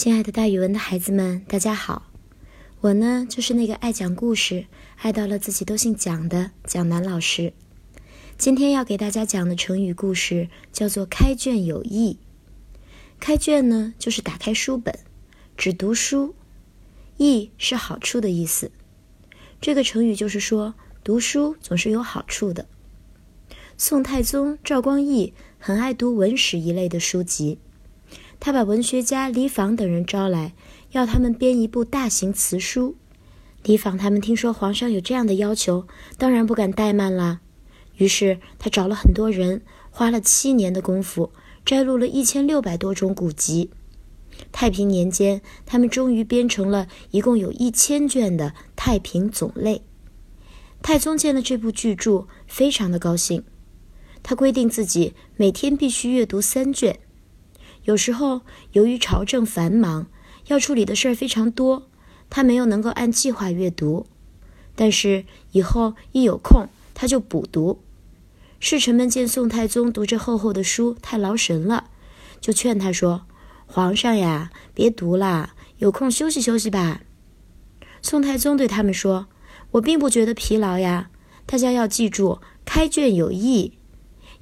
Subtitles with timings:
[0.00, 2.06] 亲爱的，大语文的孩子们，大家好！
[2.82, 4.66] 我呢，就是那个爱讲故事、
[4.98, 7.52] 爱到了自己都姓蒋的蒋楠老师。
[8.36, 12.16] 今天要给大家讲的成语故事叫做“开卷有益”。
[13.18, 14.96] 开卷呢，就是打开书本，
[15.56, 16.32] 只读书；
[17.16, 18.70] 益是好处的意思。
[19.60, 22.68] 这个成语就是说，读书总是有好处的。
[23.76, 27.58] 宋太宗赵光义很爱读文史一类的书籍。
[28.40, 30.54] 他把文学家李昉等人招来，
[30.92, 32.96] 要他们编一部大型词书。
[33.64, 35.86] 李昉他们听说皇上有这样的要求，
[36.16, 37.40] 当然不敢怠慢了。
[37.96, 41.32] 于是他找了很多人，花了七年的功夫，
[41.64, 43.70] 摘录了一千六百多种古籍。
[44.52, 49.76] 太平年间，他们终于编成了一共有一千卷的《太平总类》。
[50.80, 53.42] 太宗见了这部巨著，非常的高兴。
[54.22, 57.00] 他规定自己每天必须阅读三卷。
[57.88, 58.42] 有时候，
[58.72, 60.08] 由于朝政繁忙，
[60.48, 61.88] 要处理的事儿非常多，
[62.28, 64.06] 他没有能够按计划阅读。
[64.76, 67.80] 但是以后一有空，他就补读。
[68.60, 71.88] 侍臣们见宋太宗读这厚厚的书太劳神了，
[72.42, 73.22] 就劝他说
[73.64, 77.00] ：“皇上呀，别读了，有空休息休息吧。”
[78.02, 79.28] 宋太宗对他们说
[79.72, 81.08] ：“我并不觉得疲劳呀，
[81.46, 83.72] 大家要记住，开卷有益。”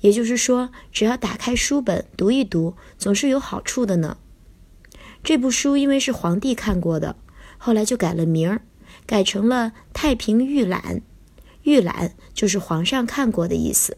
[0.01, 4.19] 也就是说，只要打开书本读一读，总是有好处的呢。
[5.25, 7.17] 这部书因为是皇帝看过的，
[7.59, 8.63] 后来就改了名儿，
[9.07, 10.83] 改成了《太平御览》。
[11.63, 13.97] 御览就是皇上看过的意思。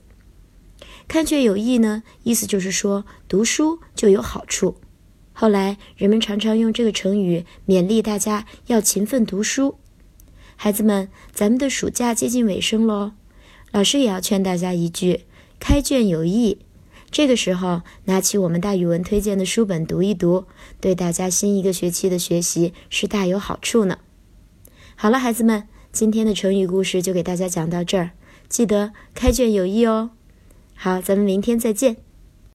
[1.06, 4.76] 看却有益呢，意思就是说读书就有好处。
[5.32, 9.78] 后来人们常常用这个成语勉励大家要勤奋读书。
[10.56, 13.12] 孩子们，咱们的暑假接近尾声喽，
[13.70, 15.26] 老师也要劝大家一句。
[15.58, 16.58] 开卷有益，
[17.10, 20.44] 这个时候拿起我们大语文推荐的书本读一读，
[20.80, 23.98] 对大家新一个学期的学习是大有好处呢。
[24.96, 28.10] 好了，孩子们，今天的成语故事就给大家讲到这儿，
[28.48, 30.10] 记得开卷有益哦。
[30.74, 31.96] 好，咱们明天再见。